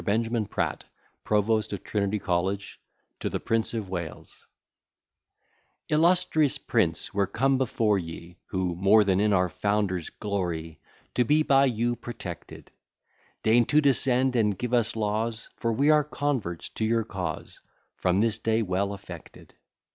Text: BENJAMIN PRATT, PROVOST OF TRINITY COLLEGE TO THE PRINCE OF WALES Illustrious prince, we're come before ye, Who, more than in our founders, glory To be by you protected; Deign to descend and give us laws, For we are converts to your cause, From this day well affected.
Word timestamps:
BENJAMIN 0.03 0.47
PRATT, 0.47 0.85
PROVOST 1.25 1.73
OF 1.73 1.83
TRINITY 1.83 2.17
COLLEGE 2.17 2.79
TO 3.19 3.29
THE 3.29 3.39
PRINCE 3.39 3.75
OF 3.75 3.89
WALES 3.91 4.47
Illustrious 5.89 6.57
prince, 6.57 7.13
we're 7.13 7.27
come 7.27 7.59
before 7.59 7.99
ye, 7.99 8.39
Who, 8.47 8.73
more 8.75 9.03
than 9.03 9.19
in 9.19 9.31
our 9.31 9.47
founders, 9.47 10.09
glory 10.09 10.79
To 11.13 11.23
be 11.23 11.43
by 11.43 11.65
you 11.65 11.95
protected; 11.95 12.71
Deign 13.43 13.65
to 13.65 13.79
descend 13.79 14.35
and 14.35 14.57
give 14.57 14.73
us 14.73 14.95
laws, 14.95 15.49
For 15.57 15.71
we 15.71 15.91
are 15.91 16.03
converts 16.03 16.69
to 16.69 16.83
your 16.83 17.03
cause, 17.03 17.61
From 17.95 18.17
this 18.17 18.39
day 18.39 18.63
well 18.63 18.93
affected. 18.93 19.53